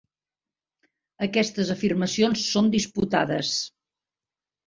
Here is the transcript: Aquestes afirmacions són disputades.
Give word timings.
Aquestes 1.25 1.69
afirmacions 1.75 2.47
són 2.55 2.71
disputades. 2.79 3.51